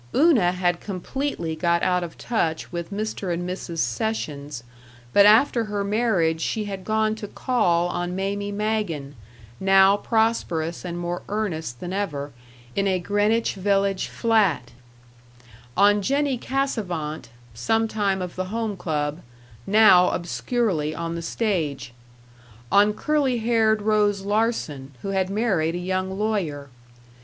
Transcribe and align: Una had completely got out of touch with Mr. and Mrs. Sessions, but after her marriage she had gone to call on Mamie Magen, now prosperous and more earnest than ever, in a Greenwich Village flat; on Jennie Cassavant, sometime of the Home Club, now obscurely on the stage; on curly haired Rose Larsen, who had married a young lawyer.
Una 0.15 0.51
had 0.51 0.79
completely 0.81 1.55
got 1.55 1.83
out 1.83 2.03
of 2.03 2.17
touch 2.17 2.71
with 2.71 2.91
Mr. 2.91 3.31
and 3.31 3.47
Mrs. 3.47 3.77
Sessions, 3.77 4.63
but 5.13 5.27
after 5.27 5.65
her 5.65 5.83
marriage 5.83 6.41
she 6.41 6.65
had 6.65 6.83
gone 6.83 7.13
to 7.13 7.27
call 7.27 7.87
on 7.87 8.15
Mamie 8.15 8.51
Magen, 8.51 9.13
now 9.59 9.95
prosperous 9.97 10.83
and 10.83 10.97
more 10.97 11.21
earnest 11.29 11.79
than 11.79 11.93
ever, 11.93 12.31
in 12.75 12.87
a 12.87 12.97
Greenwich 12.97 13.53
Village 13.53 14.07
flat; 14.07 14.71
on 15.77 16.01
Jennie 16.01 16.39
Cassavant, 16.39 17.29
sometime 17.53 18.23
of 18.23 18.35
the 18.35 18.45
Home 18.45 18.75
Club, 18.75 19.21
now 19.67 20.09
obscurely 20.09 20.95
on 20.95 21.13
the 21.13 21.21
stage; 21.21 21.93
on 22.71 22.91
curly 22.95 23.37
haired 23.37 23.83
Rose 23.83 24.21
Larsen, 24.21 24.95
who 25.03 25.09
had 25.09 25.29
married 25.29 25.75
a 25.75 25.77
young 25.77 26.17
lawyer. 26.17 26.69